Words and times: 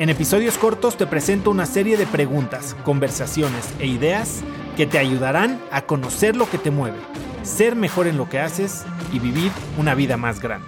En 0.00 0.08
episodios 0.08 0.56
cortos 0.56 0.96
te 0.96 1.06
presento 1.06 1.50
una 1.50 1.66
serie 1.66 1.98
de 1.98 2.06
preguntas, 2.06 2.74
conversaciones 2.84 3.74
e 3.80 3.86
ideas 3.86 4.42
que 4.74 4.86
te 4.86 4.96
ayudarán 4.96 5.60
a 5.70 5.82
conocer 5.82 6.36
lo 6.36 6.48
que 6.48 6.56
te 6.56 6.70
mueve, 6.70 6.96
ser 7.42 7.76
mejor 7.76 8.06
en 8.06 8.16
lo 8.16 8.26
que 8.26 8.38
haces 8.38 8.86
y 9.12 9.18
vivir 9.18 9.52
una 9.76 9.94
vida 9.94 10.16
más 10.16 10.40
grande. 10.40 10.66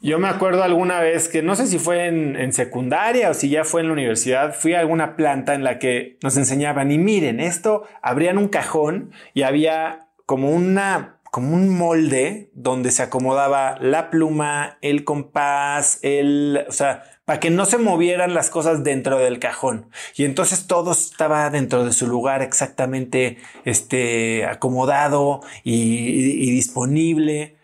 Yo 0.00 0.18
me 0.18 0.26
acuerdo 0.26 0.64
alguna 0.64 0.98
vez 0.98 1.28
que 1.28 1.42
no 1.42 1.54
sé 1.54 1.68
si 1.68 1.78
fue 1.78 2.08
en, 2.08 2.52
secundaria 2.52 3.30
o 3.30 3.34
si 3.34 3.50
ya 3.50 3.62
fue 3.62 3.82
en 3.82 3.86
la 3.86 3.92
universidad, 3.92 4.52
fui 4.52 4.74
a 4.74 4.80
alguna 4.80 5.14
planta 5.14 5.54
en 5.54 5.62
la 5.62 5.78
que 5.78 6.18
nos 6.24 6.36
enseñaban 6.36 6.90
y 6.90 6.98
miren, 6.98 7.38
esto, 7.38 7.84
abrían 8.02 8.36
un 8.36 8.48
cajón 8.48 9.12
y 9.32 9.42
había 9.42 10.08
como 10.26 10.50
una 10.50 11.20
como 11.32 11.54
un 11.54 11.70
molde 11.70 12.50
donde 12.52 12.90
se 12.90 13.02
acomodaba 13.02 13.78
la 13.80 14.10
pluma, 14.10 14.76
el 14.82 15.02
compás, 15.02 15.98
el, 16.02 16.66
o 16.68 16.72
sea, 16.72 17.04
para 17.24 17.40
que 17.40 17.48
no 17.48 17.64
se 17.64 17.78
movieran 17.78 18.34
las 18.34 18.50
cosas 18.50 18.84
dentro 18.84 19.16
del 19.16 19.38
cajón. 19.38 19.88
Y 20.14 20.26
entonces 20.26 20.66
todo 20.66 20.92
estaba 20.92 21.48
dentro 21.48 21.86
de 21.86 21.94
su 21.94 22.06
lugar 22.06 22.42
exactamente 22.42 23.38
este, 23.64 24.44
acomodado 24.44 25.40
y, 25.64 26.50
disponible. 26.50 27.56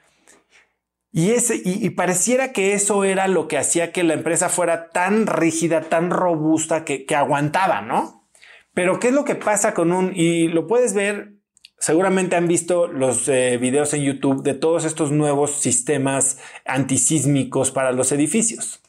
Y, 1.13 1.33
ese, 1.33 1.61
y, 1.63 1.91
pareciera 1.91 2.53
que 2.53 2.73
eso 2.73 3.05
era 3.05 3.29
lo 3.29 3.49
que 3.49 3.59
hacía 3.59 3.93
que 3.93 4.03
la 4.03 4.15
empresa 4.15 4.49
fuera 4.49 4.89
tan 4.89 5.27
rígida, 5.27 5.83
tan 5.83 6.09
robusta, 6.11 6.87
que, 6.87 7.05
que 7.05 7.15
aguantaba, 7.15 7.83
¿no? 7.83 8.31
Pero 8.73 8.99
¿qué 8.99 9.09
es 9.09 9.13
lo 9.13 9.27
que 9.27 9.35
pasa 9.35 9.75
con 9.75 9.93
un, 9.93 10.13
y 10.17 10.49
lo 10.49 10.67
puedes 10.67 10.95
ver 10.95 11.38
Seguramente 11.79 12.35
han 12.35 12.49
visto 12.49 12.89
los 12.89 13.29
eh, 13.29 13.57
videos 13.57 13.95
en 13.95 14.03
YouTube 14.03 14.43
de 14.43 14.55
todos 14.55 14.85
estos 14.85 15.13
nuevos 15.13 15.53
sistemas 15.53 16.39
antisísmicos 16.65 17.71
para 17.71 17.93
los 17.93 18.11
edificios. 18.11 18.83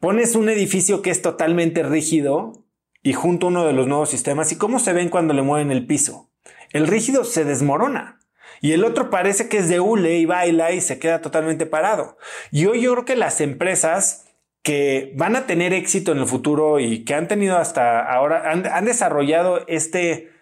Pones 0.00 0.34
un 0.34 0.48
edificio 0.48 1.00
que 1.00 1.10
es 1.10 1.22
totalmente 1.22 1.84
rígido 1.84 2.64
y 3.04 3.12
junto 3.12 3.46
a 3.46 3.50
uno 3.50 3.64
de 3.64 3.72
los 3.72 3.86
nuevos 3.86 4.10
sistemas 4.10 4.50
y 4.50 4.56
cómo 4.56 4.80
se 4.80 4.92
ven 4.92 5.10
cuando 5.10 5.32
le 5.32 5.42
mueven 5.42 5.70
el 5.70 5.86
piso. 5.86 6.28
El 6.72 6.88
rígido 6.88 7.24
se 7.24 7.44
desmorona 7.44 8.18
y 8.60 8.72
el 8.72 8.84
otro 8.84 9.10
parece 9.10 9.48
que 9.48 9.58
es 9.58 9.68
de 9.68 9.78
hule 9.78 10.18
y 10.18 10.26
baila 10.26 10.72
y 10.72 10.80
se 10.80 10.98
queda 10.98 11.20
totalmente 11.20 11.66
parado. 11.66 12.18
Y 12.50 12.66
hoy 12.66 12.82
yo 12.82 12.92
creo 12.94 13.04
que 13.04 13.16
las 13.16 13.40
empresas 13.40 14.26
que 14.62 15.12
van 15.16 15.36
a 15.36 15.46
tener 15.46 15.72
éxito 15.72 16.10
en 16.10 16.18
el 16.18 16.26
futuro 16.26 16.80
y 16.80 17.04
que 17.04 17.14
han 17.14 17.28
tenido 17.28 17.58
hasta 17.58 18.00
ahora, 18.00 18.50
han 18.50 18.84
desarrollado 18.84 19.64
este 19.68 20.37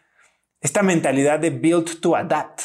esta 0.67 0.83
mentalidad 0.83 1.39
de 1.39 1.51
build 1.51 2.01
to 2.01 2.17
adapt. 2.17 2.61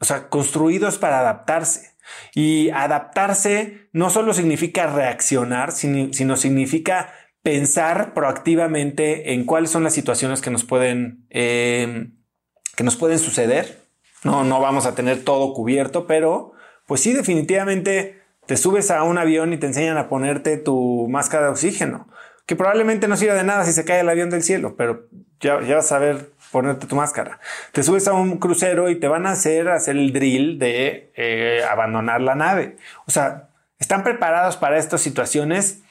O 0.00 0.06
sea, 0.06 0.30
construidos 0.30 0.96
para 0.96 1.20
adaptarse. 1.20 1.90
Y 2.34 2.70
adaptarse 2.70 3.90
no 3.92 4.08
solo 4.08 4.32
significa 4.32 4.86
reaccionar, 4.86 5.72
sino, 5.72 6.36
significa 6.36 7.12
pensar 7.42 8.14
proactivamente 8.14 9.34
en 9.34 9.44
cuáles 9.44 9.70
son 9.70 9.84
las 9.84 9.92
situaciones 9.92 10.40
que 10.40 10.50
nos 10.50 10.64
pueden, 10.64 11.26
em, 11.28 12.16
que 12.76 12.82
nos 12.82 12.96
pueden 12.96 13.18
suceder. 13.18 13.82
No, 14.24 14.42
no 14.42 14.58
vamos 14.60 14.86
a 14.86 14.94
tener 14.94 15.22
todo 15.22 15.52
cubierto, 15.52 16.06
pero 16.06 16.52
pues 16.86 17.02
sí, 17.02 17.12
definitivamente 17.12 18.22
te 18.46 18.56
subes 18.56 18.90
a 18.90 19.02
un 19.02 19.18
avión 19.18 19.52
y 19.52 19.58
te 19.58 19.66
enseñan 19.66 19.98
a 19.98 20.08
ponerte 20.08 20.56
tu 20.56 21.08
máscara 21.10 21.44
de 21.44 21.50
oxígeno, 21.50 22.08
que 22.46 22.56
probablemente 22.56 23.06
no 23.06 23.18
sirva 23.18 23.34
de 23.34 23.44
nada 23.44 23.66
si 23.66 23.74
se 23.74 23.84
cae 23.84 24.00
el 24.00 24.08
avión 24.08 24.30
del 24.30 24.42
cielo, 24.42 24.76
pero 24.78 25.08
ya, 25.40 25.60
ya 25.60 25.76
vas 25.76 25.92
a 25.92 25.98
ver 25.98 26.30
ponerte 26.56 26.86
tu 26.86 26.96
máscara. 26.96 27.38
Te 27.72 27.82
subes 27.82 28.08
a 28.08 28.14
un 28.14 28.38
crucero 28.38 28.88
y 28.88 28.98
te 28.98 29.08
van 29.08 29.26
a 29.26 29.32
hacer 29.32 29.68
hacer 29.68 29.94
el 29.94 30.14
drill 30.14 30.58
de 30.58 31.12
eh, 31.14 31.62
abandonar 31.70 32.22
la 32.22 32.34
nave. 32.34 32.78
O 33.06 33.10
sea, 33.10 33.50
están 33.78 34.02
preparados 34.02 34.56
para 34.56 34.78
estas 34.78 35.02
situaciones, 35.02 35.82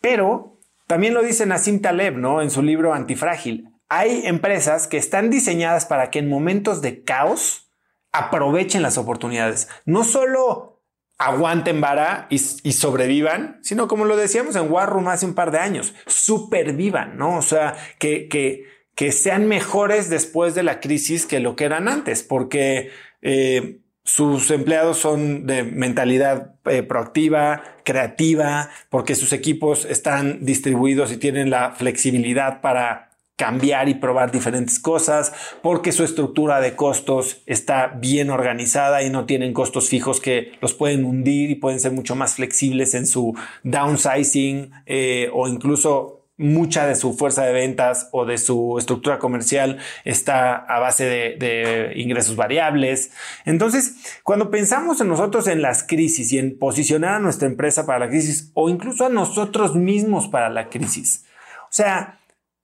pero 0.00 0.60
también 0.86 1.12
lo 1.12 1.22
dice 1.22 1.44
Nassim 1.44 1.80
Taleb, 1.80 2.18
¿no? 2.18 2.40
En 2.40 2.52
su 2.52 2.62
libro 2.62 2.94
Antifrágil. 2.94 3.68
Hay 3.88 4.24
empresas 4.28 4.86
que 4.86 4.96
están 4.96 5.28
diseñadas 5.28 5.86
para 5.86 6.10
que 6.10 6.20
en 6.20 6.28
momentos 6.28 6.82
de 6.82 7.02
caos 7.02 7.72
aprovechen 8.12 8.82
las 8.82 8.98
oportunidades. 8.98 9.68
No 9.86 10.04
solo 10.04 10.84
aguanten 11.18 11.80
vara 11.80 12.28
y, 12.30 12.38
sobrevivan, 12.38 13.58
sino 13.62 13.88
como 13.88 14.04
lo 14.04 14.16
decíamos 14.16 14.54
en 14.54 14.70
War 14.70 14.88
Room 14.88 15.08
hace 15.08 15.26
un 15.26 15.34
par 15.34 15.50
de 15.50 15.58
años, 15.58 15.94
supervivan, 16.06 17.16
¿no? 17.16 17.38
O 17.38 17.42
sea, 17.42 17.74
que, 17.98 18.28
que 18.28 18.81
que 18.94 19.12
sean 19.12 19.46
mejores 19.46 20.10
después 20.10 20.54
de 20.54 20.62
la 20.62 20.80
crisis 20.80 21.26
que 21.26 21.40
lo 21.40 21.56
que 21.56 21.64
eran 21.64 21.88
antes, 21.88 22.22
porque 22.22 22.90
eh, 23.22 23.78
sus 24.04 24.50
empleados 24.50 24.98
son 24.98 25.46
de 25.46 25.62
mentalidad 25.62 26.54
eh, 26.64 26.82
proactiva, 26.82 27.62
creativa, 27.84 28.68
porque 28.90 29.14
sus 29.14 29.32
equipos 29.32 29.84
están 29.84 30.44
distribuidos 30.44 31.12
y 31.12 31.16
tienen 31.16 31.50
la 31.50 31.72
flexibilidad 31.72 32.60
para 32.60 33.10
cambiar 33.36 33.88
y 33.88 33.94
probar 33.94 34.30
diferentes 34.30 34.78
cosas, 34.78 35.32
porque 35.62 35.90
su 35.90 36.04
estructura 36.04 36.60
de 36.60 36.76
costos 36.76 37.42
está 37.46 37.88
bien 37.88 38.30
organizada 38.30 39.02
y 39.02 39.10
no 39.10 39.24
tienen 39.24 39.52
costos 39.52 39.88
fijos 39.88 40.20
que 40.20 40.52
los 40.60 40.74
pueden 40.74 41.04
hundir 41.04 41.50
y 41.50 41.54
pueden 41.54 41.80
ser 41.80 41.92
mucho 41.92 42.14
más 42.14 42.34
flexibles 42.34 42.94
en 42.94 43.06
su 43.06 43.34
downsizing 43.64 44.70
eh, 44.86 45.28
o 45.32 45.48
incluso 45.48 46.21
mucha 46.42 46.86
de 46.86 46.94
su 46.94 47.14
fuerza 47.14 47.44
de 47.44 47.52
ventas 47.52 48.08
o 48.12 48.26
de 48.26 48.36
su 48.36 48.76
estructura 48.78 49.18
comercial 49.18 49.78
está 50.04 50.54
a 50.54 50.78
base 50.78 51.04
de, 51.38 51.92
ingresos 51.96 52.36
variables. 52.36 53.12
Entonces, 53.44 54.20
cuando 54.22 54.50
pensamos 54.50 55.00
en 55.00 55.08
nosotros 55.08 55.46
en 55.46 55.62
las 55.62 55.84
crisis 55.84 56.32
y 56.32 56.38
en 56.38 56.58
posicionar 56.58 57.14
a 57.14 57.20
nuestra 57.20 57.48
empresa 57.48 57.86
para 57.86 58.00
la 58.00 58.08
crisis 58.08 58.50
o 58.54 58.68
incluso 58.68 59.06
a 59.06 59.08
nosotros 59.08 59.74
mismos 59.74 60.28
para 60.28 60.50
la 60.50 60.68
crisis, 60.68 61.24
o 61.64 61.72
sea, 61.72 62.20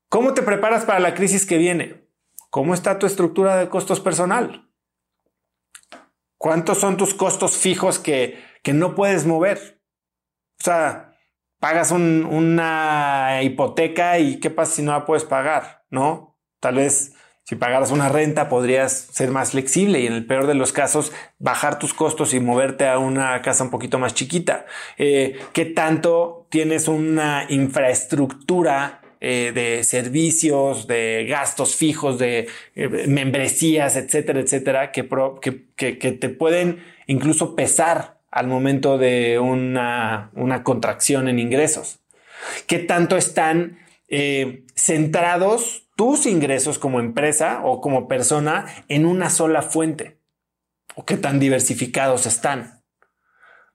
¿cómo 0.09 0.35
te 0.35 0.43
preparas 0.43 0.85
para 0.85 1.01
la 1.01 1.15
crisis 1.15 1.47
que 1.47 1.57
viene? 1.57 2.05
¿Cómo 2.51 2.75
está 2.75 2.99
tu 2.99 3.07
estructura 3.07 3.57
de 3.57 3.69
costos 3.69 4.01
personal? 4.01 4.69
¿Cuántos 6.37 6.79
son 6.79 6.97
tus 6.97 7.15
costos 7.15 7.57
fijos 7.57 7.99
que, 7.99 8.43
que 8.63 8.73
no 8.73 8.95
puedes 8.95 9.27
mover? 9.27 9.81
O 10.61 10.65
sea, 10.65 11.08
pagas 11.59 11.91
una 11.91 13.41
hipoteca 13.43 14.19
y 14.19 14.41
qué 14.41 14.51
pasa 14.51 14.77
si 14.77 14.83
no 14.83 14.93
la 14.93 15.05
puedes 15.05 15.25
pagar, 15.25 15.85
¿no? 15.91 16.37
Tal 16.61 16.77
vez 16.77 17.15
si 17.45 17.57
pagaras 17.57 17.91
una 17.91 18.11
renta 18.11 18.51
podrías 18.51 18.93
ser 18.93 19.31
más 19.31 19.53
flexible 19.53 20.01
y 20.01 20.07
en 20.07 20.13
el 20.13 20.27
peor 20.27 20.47
de 20.47 20.55
los 20.55 20.73
casos 20.73 21.13
bajar 21.39 21.79
tus 21.79 21.95
costos 21.95 22.35
y 22.35 22.41
moverte 22.41 22.87
a 22.87 22.99
una 22.99 23.41
casa 23.41 23.65
un 23.65 23.71
poquito 23.71 23.99
más 23.99 24.13
chiquita. 24.13 24.67
Eh, 24.99 25.39
¿Qué 25.55 25.65
tanto 25.65 26.47
tienes 26.51 26.89
una 26.89 27.47
infraestructura 27.49 29.01
eh, 29.21 29.51
de 29.53 29.83
servicios, 29.83 30.87
de 30.87 31.27
gastos 31.29 31.75
fijos, 31.75 32.21
de 32.21 32.47
eh, 32.77 32.89
membresías, 33.09 33.97
etcétera, 33.97 34.41
etcétera, 34.41 34.93
que, 34.93 35.03
te 35.03 36.29
pueden 36.29 36.85
incluso 37.09 37.57
pesar 37.57 38.18
al 38.31 38.47
momento 38.47 38.99
de 38.99 39.39
una, 39.39 40.31
contracción 40.65 41.29
en 41.29 41.39
ingresos? 41.39 42.01
¿Qué 42.67 42.79
tanto 42.79 43.17
están 43.17 43.79
eh, 44.09 44.65
centrados 44.75 45.89
tus 45.97 46.27
ingresos 46.27 46.79
como 46.79 47.01
empresa 47.01 47.61
o 47.65 47.81
como 47.81 48.07
persona 48.09 48.67
en 48.89 49.07
una 49.07 49.31
sola 49.31 49.63
fuente? 49.63 50.19
¿O 50.95 51.05
qué 51.05 51.17
tan 51.17 51.41
diversificados 51.41 52.27
están? 52.27 52.83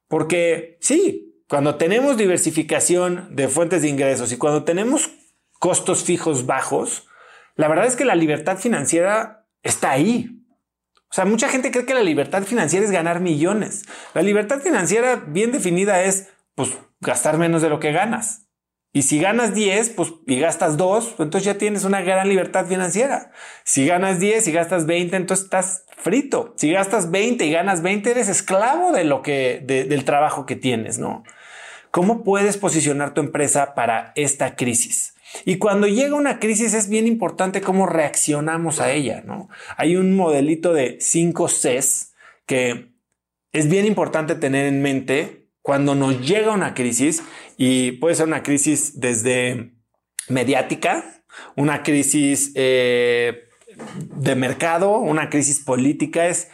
Porque 0.08 0.78
sí, 0.82 1.34
cuando 1.48 1.76
tenemos 1.76 2.18
diversificación 2.18 3.36
de 3.36 3.48
fuentes 3.48 3.82
de 3.82 3.90
ingresos 3.90 4.32
y 4.32 4.38
cuando 4.38 4.64
tenemos 4.64 5.12
costos 5.60 6.04
fijos 6.04 6.46
bajos, 6.46 7.08
la 7.56 7.68
verdad 7.68 7.86
es 7.86 7.96
que 7.96 8.06
la 8.06 8.16
libertad 8.16 8.58
financiera 8.58 9.46
está 9.62 9.92
ahí. 9.92 10.43
O 11.14 11.16
sea, 11.16 11.26
mucha 11.26 11.48
gente 11.48 11.70
cree 11.70 11.86
que 11.86 11.94
la 11.94 12.02
libertad 12.02 12.42
financiera 12.42 12.84
es 12.84 12.92
ganar 12.92 13.20
millones. 13.20 13.84
La 14.16 14.24
libertad 14.24 14.62
financiera 14.62 15.24
bien 15.28 15.52
definida 15.52 16.02
es, 16.02 16.30
pues, 16.56 16.72
gastar 17.02 17.38
menos 17.38 17.62
de 17.62 17.70
lo 17.70 17.80
que 17.80 17.92
ganas. 17.92 18.48
Y 18.94 19.04
si 19.04 19.20
ganas 19.20 19.54
10, 19.54 19.92
pues, 19.92 20.12
y 20.26 20.40
gastas 20.40 20.76
2, 20.76 21.18
entonces 21.20 21.44
ya 21.44 21.60
tienes 21.60 21.84
una 21.84 22.02
gran 22.02 22.30
libertad 22.30 22.66
financiera. 22.66 23.32
Si 23.64 23.86
ganas 23.86 24.20
10 24.20 24.48
y 24.48 24.52
gastas 24.54 24.88
20, 24.88 25.16
entonces 25.16 25.44
estás 25.44 25.86
frito. 25.96 26.56
Si 26.58 26.72
gastas 26.72 27.12
20 27.12 27.46
y 27.46 27.52
ganas 27.52 27.84
20, 27.84 28.10
eres 28.10 28.28
esclavo 28.28 28.92
de 28.92 29.04
lo 29.04 29.22
que, 29.22 29.62
del 29.64 30.06
trabajo 30.06 30.48
que 30.48 30.56
tienes, 30.56 30.98
¿no? 30.98 31.24
¿Cómo 31.94 32.24
puedes 32.24 32.58
posicionar 32.58 33.14
tu 33.14 33.22
empresa 33.22 33.76
para 33.76 34.14
esta 34.16 34.56
crisis? 34.56 35.14
Y 35.46 35.60
cuando 35.60 35.86
llega 35.86 36.16
una 36.16 36.40
crisis 36.40 36.74
es 36.74 36.90
bien 36.90 37.06
importante 37.06 37.62
cómo 37.62 37.86
reaccionamos 37.86 38.80
a 38.80 38.92
ella, 38.92 39.22
¿no? 39.24 39.48
Hay 39.78 39.96
un 39.96 40.16
modelito 40.16 40.74
de 40.74 40.98
5 41.00 41.48
Cs 41.48 42.16
que 42.48 42.96
es 43.52 43.70
bien 43.70 43.86
importante 43.86 44.34
tener 44.34 44.66
en 44.66 44.82
mente 44.82 45.52
cuando 45.62 45.94
nos 45.94 46.20
llega 46.28 46.52
una 46.52 46.74
crisis 46.74 47.22
y 47.58 47.92
puede 47.92 48.16
ser 48.16 48.26
una 48.26 48.42
crisis 48.42 49.00
desde 49.00 49.76
mediática, 50.30 51.24
una 51.56 51.84
crisis 51.84 52.54
eh, 52.56 53.50
de 53.98 54.34
mercado, 54.34 54.98
una 54.98 55.30
crisis 55.30 55.60
política, 55.60 56.26
es 56.26 56.50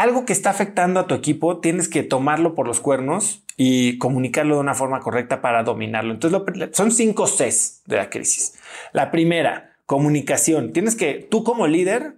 algo 0.00 0.24
que 0.24 0.32
está 0.32 0.48
afectando 0.48 0.98
a 0.98 1.06
tu 1.06 1.14
equipo, 1.14 1.58
tienes 1.60 1.86
que 1.86 2.02
tomarlo 2.02 2.54
por 2.54 2.66
los 2.66 2.80
cuernos 2.80 3.44
y 3.58 3.98
comunicarlo 3.98 4.54
de 4.54 4.62
una 4.62 4.74
forma 4.74 5.00
correcta 5.00 5.42
para 5.42 5.62
dominarlo. 5.62 6.14
Entonces, 6.14 6.70
son 6.72 6.90
cinco 6.90 7.26
Cs 7.26 7.82
de 7.84 7.96
la 7.96 8.08
crisis. 8.08 8.54
La 8.94 9.10
primera, 9.10 9.76
comunicación. 9.84 10.72
Tienes 10.72 10.96
que, 10.96 11.26
tú 11.30 11.44
como 11.44 11.66
líder, 11.66 12.14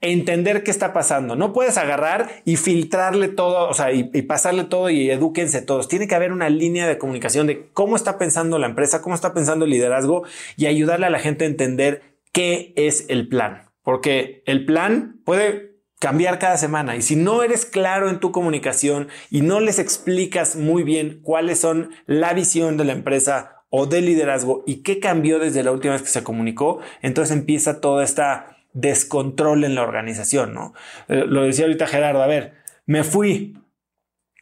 entender 0.00 0.62
qué 0.62 0.70
está 0.70 0.92
pasando. 0.92 1.34
No 1.34 1.52
puedes 1.52 1.76
agarrar 1.76 2.30
y 2.44 2.54
filtrarle 2.54 3.26
todo, 3.26 3.68
o 3.68 3.74
sea, 3.74 3.90
y, 3.90 4.10
y, 4.14 4.22
pasarle 4.22 4.62
todo 4.62 4.88
y 4.88 5.10
edúquense 5.10 5.60
todos. 5.60 5.88
Tiene 5.88 6.06
que 6.06 6.14
haber 6.14 6.30
una 6.30 6.48
línea 6.48 6.86
de 6.86 6.98
comunicación 6.98 7.48
de 7.48 7.66
cómo 7.72 7.96
está 7.96 8.16
pensando 8.16 8.60
la 8.60 8.68
empresa, 8.68 9.02
cómo 9.02 9.16
está 9.16 9.34
pensando 9.34 9.64
el 9.64 9.72
liderazgo 9.72 10.22
y 10.56 10.66
ayudarle 10.66 11.06
a 11.06 11.10
la 11.10 11.18
gente 11.18 11.42
a 11.42 11.48
entender 11.48 12.02
qué 12.30 12.72
es 12.76 13.06
el 13.08 13.26
plan. 13.26 13.70
Porque 13.82 14.44
el 14.46 14.64
plan 14.66 15.20
puede 15.24 15.73
cambiar 16.04 16.38
cada 16.38 16.58
semana. 16.58 16.96
Y 16.96 17.00
si 17.00 17.16
no 17.16 17.42
eres 17.42 17.64
claro 17.64 18.10
en 18.10 18.20
tu 18.20 18.30
comunicación 18.30 19.08
y 19.30 19.40
no 19.40 19.60
les 19.60 19.78
explicas 19.78 20.54
muy 20.54 20.82
bien 20.82 21.20
cuáles 21.22 21.60
son 21.60 21.92
la 22.04 22.34
visión 22.34 22.76
de 22.76 22.84
la 22.84 22.92
empresa 22.92 23.62
o 23.70 23.86
del 23.86 24.04
liderazgo 24.04 24.64
y 24.66 24.82
qué 24.82 25.00
cambió 25.00 25.38
desde 25.38 25.62
la 25.62 25.72
última 25.72 25.94
vez 25.94 26.02
que 26.02 26.10
se 26.10 26.22
comunicó, 26.22 26.80
entonces 27.00 27.34
empieza 27.34 27.80
toda 27.80 28.04
esta 28.04 28.58
descontrol 28.74 29.64
en 29.64 29.74
la 29.74 29.80
organización, 29.80 30.52
¿no? 30.52 30.74
Eh, 31.08 31.24
lo 31.26 31.44
decía 31.44 31.64
ahorita 31.64 31.86
Gerardo, 31.86 32.22
a 32.22 32.26
ver, 32.26 32.52
me 32.84 33.02
fui, 33.02 33.56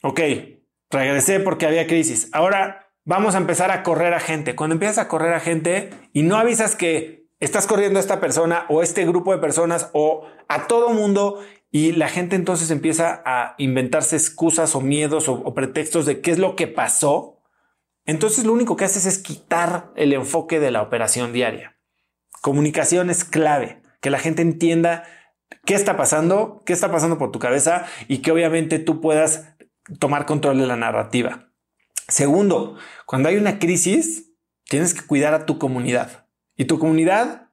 ok, 0.03 0.20
regresé 0.91 1.38
porque 1.38 1.67
había 1.67 1.87
crisis, 1.87 2.29
ahora 2.32 2.88
vamos 3.05 3.37
a 3.37 3.38
empezar 3.38 3.70
a 3.70 3.85
correr 3.85 4.15
a 4.15 4.20
gente. 4.20 4.56
Cuando 4.56 4.75
empiezas 4.75 4.99
a 4.99 5.06
correr 5.06 5.32
a 5.32 5.38
gente 5.38 5.91
y 6.12 6.23
no 6.25 6.38
avisas 6.38 6.75
que 6.75 7.21
estás 7.43 7.67
corriendo 7.67 7.99
a 7.99 8.00
esta 8.00 8.21
persona 8.21 8.67
o 8.69 8.83
este 8.83 9.05
grupo 9.05 9.33
de 9.33 9.39
personas 9.39 9.91
o 9.93 10.25
a 10.47 10.69
todo 10.69 10.91
mundo 10.91 11.41
y 11.73 11.91
la 11.91 12.09
gente 12.09 12.37
entonces 12.37 12.71
empieza 12.71 13.21
a 13.27 13.56
inventarse 13.59 14.15
excusas 14.15 14.77
o 14.77 14.81
miedos 14.81 15.29
o, 15.29 15.53
pretextos 15.53 16.06
de 16.06 16.21
qué 16.21 16.31
es 16.31 16.39
lo 16.39 16.55
que 16.55 16.69
pasó. 16.69 17.43
Entonces 18.05 18.44
lo 18.44 18.53
único 18.53 18.77
que 18.77 18.85
haces 18.85 19.06
es 19.06 19.19
quitar 19.19 19.91
el 19.97 20.12
enfoque 20.12 20.61
de 20.61 20.71
la 20.71 20.83
operación 20.83 21.33
diaria. 21.33 21.77
Comunicación 22.43 23.11
es 23.11 23.25
clave, 23.25 23.83
que 24.00 24.11
la 24.11 24.21
gente 24.21 24.43
entienda 24.43 25.03
qué 25.65 25.75
está 25.75 25.97
pasando, 25.97 26.62
qué 26.65 26.73
está 26.73 26.93
pasando 26.93 27.19
por 27.19 27.33
tu 27.33 27.41
cabeza 27.41 27.87
y 28.06 28.19
que 28.19 28.31
obviamente 28.31 28.79
tú 28.79 29.00
puedas 29.00 29.49
tomar 29.99 30.27
control 30.27 30.61
de 30.61 30.67
la 30.69 30.77
narrativa. 30.77 31.49
Segundo, 32.06 32.77
cuando 33.05 33.31
hay 33.31 33.37
una 33.37 33.59
crisis, 33.59 34.33
tienes 34.69 34.94
que 34.94 35.05
cuidar 35.05 35.35
a 35.35 35.44
tu 35.44 35.59
comunidad. 35.59 36.21
Y 36.56 36.66
tu 36.66 36.78
comunidad 36.78 37.49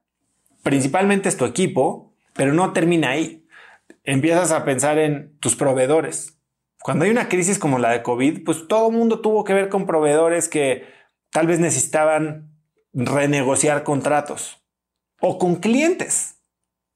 principalmente 0.63 1.29
es 1.29 1.37
tu 1.37 1.45
equipo, 1.45 2.13
pero 2.33 2.53
no 2.53 2.73
termina 2.73 3.11
ahí. 3.11 3.45
Empiezas 4.03 4.51
a 4.51 4.65
pensar 4.65 4.97
en 4.97 5.37
tus 5.39 5.55
proveedores. 5.55 6.39
Cuando 6.81 7.05
hay 7.05 7.11
una 7.11 7.29
crisis 7.29 7.59
como 7.59 7.79
la 7.79 7.91
de 7.91 8.03
COVID, 8.03 8.43
pues 8.43 8.67
todo 8.67 8.89
el 8.89 8.95
mundo 8.95 9.19
tuvo 9.21 9.43
que 9.43 9.53
ver 9.53 9.69
con 9.69 9.85
proveedores 9.85 10.47
que 10.47 10.85
tal 11.31 11.47
vez 11.47 11.59
necesitaban 11.59 12.49
renegociar 12.93 13.83
contratos 13.83 14.63
o 15.19 15.37
con 15.37 15.57
clientes. 15.57 16.38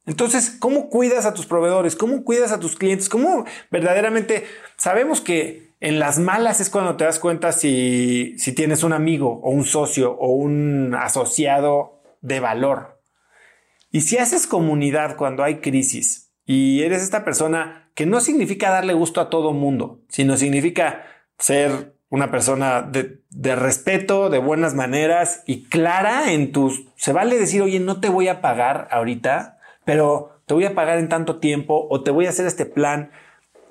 Entonces, 0.06 0.58
¿cómo 0.60 0.90
cuidas 0.90 1.26
a 1.26 1.34
tus 1.34 1.46
proveedores? 1.46 1.96
¿Cómo 1.96 2.24
cuidas 2.24 2.52
a 2.52 2.60
tus 2.60 2.76
clientes? 2.76 3.08
¿Cómo 3.08 3.46
verdaderamente 3.72 4.46
sabemos 4.78 5.22
que 5.22 5.74
en 5.84 6.00
las 6.00 6.18
malas 6.18 6.62
es 6.62 6.70
cuando 6.70 6.96
te 6.96 7.04
das 7.04 7.20
cuenta 7.20 7.52
si, 7.52 8.38
tienes 8.56 8.84
un 8.84 8.94
amigo 8.94 9.42
o 9.44 9.50
un 9.52 9.66
socio 9.66 10.14
o 10.14 10.30
un 10.30 10.96
asociado 10.96 12.02
de 12.22 12.40
valor. 12.40 13.02
Y 13.92 14.02
si 14.02 14.18
haces 14.18 14.48
comunidad 14.48 15.18
cuando 15.18 15.44
hay 15.44 15.58
crisis 15.58 16.32
y 16.46 16.84
eres 16.84 17.04
esta 17.04 17.26
persona 17.26 17.92
que 17.96 18.06
no 18.06 18.22
significa 18.22 18.70
darle 18.70 18.94
gusto 18.94 19.20
a 19.20 19.30
todo 19.30 19.52
mundo, 19.52 20.00
sino 20.08 20.38
significa 20.38 21.04
ser 21.38 21.98
una 22.08 22.32
persona 22.32 22.82
de, 22.82 23.56
respeto, 23.58 24.30
de 24.30 24.40
buenas 24.40 24.76
maneras 24.76 25.44
y 25.46 25.66
clara 25.66 26.32
en 26.32 26.54
tus... 26.54 26.86
Se 26.96 27.12
vale 27.12 27.38
decir, 27.38 27.62
oye, 27.62 27.82
no 27.82 28.00
te 28.00 28.08
voy 28.08 28.30
a 28.30 28.40
pagar 28.40 28.88
ahorita, 28.90 29.58
pero 29.86 30.42
te 30.46 30.54
voy 30.54 30.66
a 30.66 30.76
pagar 30.76 30.98
en 30.98 31.10
tanto 31.10 31.40
tiempo 31.40 31.88
o 31.90 32.02
te 32.04 32.12
voy 32.12 32.26
a 32.26 32.30
hacer 32.30 32.46
este 32.46 32.66
plan 32.66 33.12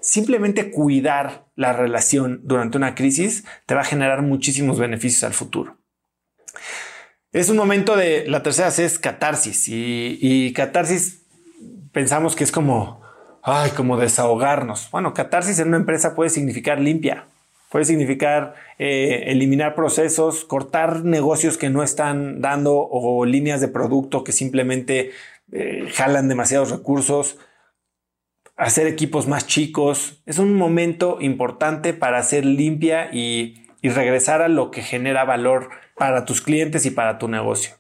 simplemente 0.03 0.71
cuidar 0.71 1.47
la 1.55 1.73
relación 1.73 2.41
durante 2.45 2.77
una 2.77 2.95
crisis 2.95 3.45
te 3.67 3.75
va 3.75 3.83
a 3.83 3.85
generar 3.85 4.23
muchísimos 4.23 4.79
beneficios 4.79 5.23
al 5.25 5.33
futuro. 5.33 5.79
Es 7.33 7.49
un 7.49 7.57
momento 7.57 7.97
de, 7.97 8.27
la 8.29 8.43
tercera 8.43 8.69
es 8.69 8.99
catarsis 8.99 9.67
y, 9.69 10.53
catarsis 10.55 11.23
pensamos 11.93 12.37
que 12.37 12.45
es 12.45 12.53
como, 12.53 13.01
ay, 13.43 13.71
como 13.71 13.97
desahogarnos. 13.97 14.91
Bueno, 14.91 15.15
catarsis 15.15 15.59
en 15.59 15.69
una 15.69 15.79
empresa 15.79 16.15
puede 16.15 16.29
significar 16.29 16.79
limpia, 16.79 17.27
puede 17.71 17.87
significar 17.87 18.55
eh, 18.79 19.25
eliminar 19.29 19.75
procesos, 19.75 20.45
cortar 20.45 21.05
negocios 21.05 21.57
que 21.57 21.71
no 21.71 21.83
están 21.83 22.43
dando 22.43 22.77
o 22.77 23.25
líneas 23.25 23.63
de 23.63 23.69
producto 23.69 24.25
que 24.25 24.33
simplemente 24.33 25.13
eh, 25.53 25.89
jalan 25.93 26.29
demasiados 26.29 26.71
recursos 26.71 27.39
hacer 28.57 28.87
equipos 28.87 29.27
más 29.27 29.47
chicos. 29.47 30.23
Es 30.27 30.39
un 30.39 30.55
momento 30.55 31.19
importante 31.21 31.95
para 31.95 32.19
hacer 32.19 32.45
limpia 32.45 33.11
y, 33.13 33.59
regresar 33.83 34.43
a 34.43 34.49
lo 34.49 34.71
que 34.71 34.81
genera 34.81 35.25
valor 35.25 35.71
para 35.97 36.25
tus 36.25 36.41
clientes 36.41 36.87
y 36.87 36.93
para 36.93 37.19
tu 37.19 37.27
negocio. 37.27 37.75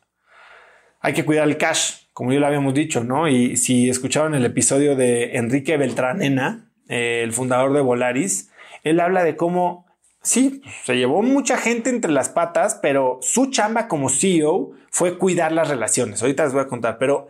Hay 0.98 1.12
que 1.12 1.24
cuidar 1.24 1.46
el 1.46 1.58
cash, 1.58 2.06
como 2.12 2.32
ya 2.32 2.40
lo 2.40 2.48
habíamos 2.48 2.74
dicho, 2.74 3.04
¿no? 3.04 3.28
Y 3.28 3.56
si 3.56 3.88
escucharon 3.88 4.34
el 4.34 4.44
episodio 4.44 4.96
de 4.96 5.36
Enrique 5.36 5.76
Beltranena, 5.76 6.72
eh, 6.88 7.20
el 7.22 7.32
fundador 7.32 7.72
de 7.72 7.82
Volaris, 7.82 8.50
él 8.82 8.98
habla 8.98 9.22
de 9.22 9.36
cómo, 9.36 9.86
sí, 10.22 10.60
se 10.82 10.96
llevó 10.96 11.22
mucha 11.22 11.56
gente 11.56 11.88
entre 11.88 12.10
las 12.10 12.28
patas, 12.28 12.80
pero 12.82 13.20
su 13.22 13.52
chamba 13.52 13.86
como 13.86 14.08
CEO 14.08 14.72
fue 14.90 15.19
cuidar 15.19 15.52
las 15.52 15.69
relaciones. 15.69 16.20
Ahorita 16.20 16.43
les 16.43 16.52
voy 16.52 16.62
a 16.62 16.69
contar, 16.69 16.98
pero 16.98 17.29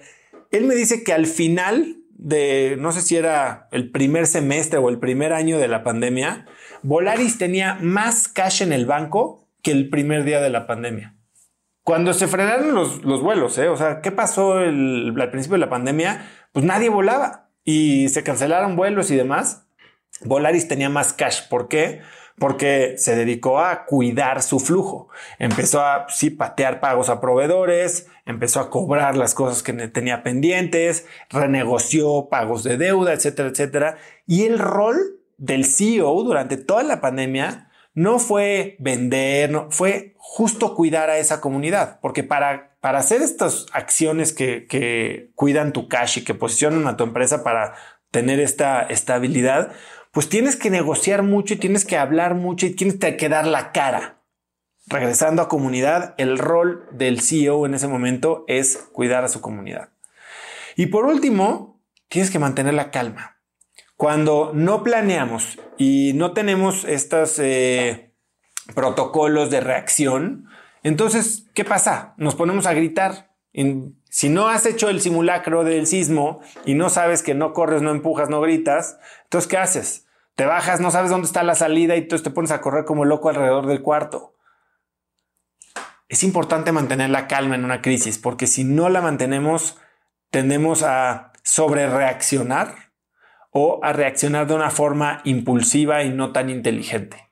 él 0.53 0.65
me 0.65 0.75
dice 0.75 1.03
que 1.03 1.13
al 1.13 1.27
final 1.27 1.97
de, 2.13 2.77
no 2.79 2.93
sé 2.93 3.03
si 3.03 3.17
era 3.17 3.69
el 3.73 3.91
primer 3.91 4.27
semestre 4.27 4.79
o 4.79 4.89
el 4.89 4.99
primer 4.99 5.33
año 5.33 5.59
de 5.59 5.67
la 5.67 5.83
pandemia, 5.83 6.47
Volaris 6.83 7.39
tenía 7.39 7.79
más 7.81 8.29
cash 8.29 8.63
en 8.63 8.73
el 8.73 8.87
banco 8.87 9.49
que 9.63 9.73
el 9.73 9.91
primer 9.91 10.25
día 10.25 10.41
de 10.41 10.51
la 10.51 10.67
pandemia. 10.67 11.17
Cuando 11.83 12.13
se 12.13 12.29
frenaron 12.29 12.75
los, 12.75 13.23
vuelos, 13.23 13.59
¿eh? 13.59 13.69
o 13.69 13.77
sea, 13.77 14.01
¿qué 14.03 14.13
pasó 14.13 14.59
al 14.59 15.31
principio 15.33 15.55
de 15.55 15.65
la 15.65 15.71
pandemia? 15.71 16.29
Pues 16.53 16.65
nadie 16.65 16.91
volaba 16.91 17.51
y 17.65 18.09
se 18.09 18.23
cancelaron 18.23 18.77
vuelos 18.77 19.11
y 19.11 19.17
demás. 19.17 19.67
Volaris 20.25 20.69
tenía 20.69 20.89
más 20.91 21.13
cash. 21.13 21.49
¿Por 21.49 21.67
qué? 21.67 22.03
Porque 22.39 22.95
se 22.99 23.17
dedicó 23.17 23.61
a 23.61 23.85
cuidar 23.85 24.43
su 24.43 24.61
flujo. 24.61 25.09
Empezó 25.39 25.81
a, 25.81 26.07
sí, 26.09 26.31
patear 26.31 26.81
pagos 26.81 27.09
a 27.09 27.21
proveedores, 27.21 28.09
empezó 28.27 28.61
a 28.61 28.71
cobrar 28.71 29.17
las 29.17 29.35
cosas 29.35 29.63
que 29.63 29.73
tenía 29.89 30.23
pendientes, 30.23 31.07
renegoció 31.31 32.29
pagos 32.31 32.65
de 32.65 32.77
deuda, 32.77 33.13
etcétera, 33.13 33.49
etcétera. 33.49 33.99
Y 34.27 34.45
el 34.45 34.59
rol 34.59 35.21
del 35.39 35.65
CEO 35.65 36.23
durante 36.23 36.57
toda 36.57 36.83
la 36.83 37.01
pandemia 37.01 37.71
no 37.95 38.19
fue 38.19 38.77
vender, 38.79 39.67
fue 39.71 40.15
justo 40.17 40.75
cuidar 40.75 41.11
a 41.11 41.19
esa 41.19 41.41
comunidad, 41.41 42.01
porque 42.01 42.23
para, 42.23 42.77
para 42.81 42.99
hacer 43.01 43.21
estas 43.21 43.67
acciones 43.73 44.33
que, 44.33 44.67
que 44.67 45.31
cuidan 45.35 45.73
tu 45.73 45.89
cash 45.89 46.19
y 46.19 46.25
que 46.25 46.35
posicionan 46.35 46.87
a 46.87 46.97
tu 46.97 47.05
empresa 47.05 47.45
para 47.45 47.75
tener 48.11 48.41
esta 48.41 48.83
estabilidad, 48.83 49.73
pues 50.13 50.29
tienes 50.29 50.57
que 50.57 50.71
negociar 50.71 51.23
mucho 51.23 51.55
y 51.55 51.57
tienes 51.57 51.85
que 51.85 51.97
hablar 51.97 52.35
mucho 52.35 52.67
y 52.67 52.71
tienes 52.71 52.99
que 52.99 53.29
dar 53.29 53.47
la 53.47 53.73
cara. 53.73 54.23
Regresando 54.87 55.43
a 55.43 55.49
comunidad, 55.49 56.15
el 56.19 56.39
rol 56.39 56.87
del 56.93 57.21
CEO 57.21 57.67
en 57.67 57.75
ese 57.75 57.89
momento 57.89 58.45
es 58.47 58.77
cuidar 58.93 59.25
a 59.25 59.29
su 59.29 59.41
comunidad. 59.41 59.89
Y 60.77 60.87
por 60.87 61.07
último, 61.07 61.81
tienes 62.09 62.31
que 62.31 62.39
mantener 62.39 62.75
la 62.75 62.91
calma. 62.91 63.39
Cuando 63.97 64.53
no 64.55 64.83
planeamos 64.83 65.59
y 65.79 66.13
no 66.15 66.33
tenemos 66.33 66.85
estos 66.85 67.39
eh, 67.39 68.13
protocolos 68.75 69.51
de 69.51 69.61
reacción, 69.61 70.49
entonces, 70.83 71.47
¿qué 71.55 71.65
pasa? 71.65 72.15
Nos 72.19 72.35
ponemos 72.35 72.67
a 72.67 72.75
gritar. 72.75 73.32
Si 73.53 74.29
no 74.29 74.49
has 74.49 74.67
hecho 74.67 74.89
el 74.89 75.01
simulacro 75.01 75.65
del 75.65 75.87
sismo 75.87 76.41
y 76.65 76.75
no 76.75 76.89
sabes 76.89 77.23
que 77.23 77.35
no 77.35 77.53
corres, 77.53 77.83
no 77.83 77.91
empujas, 77.91 78.31
no 78.31 78.41
gritas, 78.41 78.99
entonces 79.25 79.49
¿qué 79.49 79.59
haces? 79.59 80.07
Te 80.35 80.47
bajas, 80.47 80.81
no 80.81 80.91
sabes 80.91 81.11
dónde 81.11 81.27
está 81.27 81.43
la 81.43 81.55
salida 81.55 81.95
y 81.95 82.01
entonces 82.01 82.25
te 82.25 82.31
pones 82.31 82.51
a 82.51 82.61
correr 82.61 82.85
como 82.85 83.05
loco 83.05 83.29
alrededor 83.29 83.67
del 83.67 83.83
cuarto. 83.83 84.35
es 86.09 86.23
importante 86.23 86.73
mantener 86.73 87.09
la 87.09 87.27
calma 87.27 87.55
en 87.55 87.65
una 87.65 87.81
crisis, 87.81 88.19
porque 88.19 88.47
si 88.47 88.65
no 88.65 88.91
la 88.91 89.01
mantenemos, 89.01 89.79
tendemos 90.31 90.83
a 90.83 91.33
sobrereaccionar 91.43 92.93
o 93.51 93.81
a 93.83 93.93
reaccionar 93.93 94.47
de 94.47 94.55
una 94.55 94.71
forma 94.71 95.21
impulsiva 95.25 96.03
y 96.03 96.11
no 96.11 96.33
tan 96.33 96.51
inteligente. 96.51 97.32